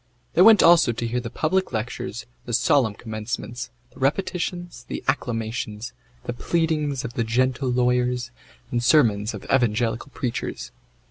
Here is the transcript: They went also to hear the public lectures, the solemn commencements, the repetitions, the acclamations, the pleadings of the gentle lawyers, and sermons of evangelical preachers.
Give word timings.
They 0.33 0.41
went 0.41 0.63
also 0.63 0.93
to 0.93 1.05
hear 1.05 1.19
the 1.19 1.29
public 1.29 1.71
lectures, 1.71 2.25
the 2.45 2.53
solemn 2.53 2.95
commencements, 2.95 3.69
the 3.93 3.99
repetitions, 3.99 4.83
the 4.87 5.03
acclamations, 5.07 5.93
the 6.23 6.33
pleadings 6.33 7.05
of 7.05 7.13
the 7.13 7.23
gentle 7.23 7.69
lawyers, 7.69 8.31
and 8.71 8.83
sermons 8.83 9.35
of 9.35 9.43
evangelical 9.51 10.09
preachers. 10.11 10.71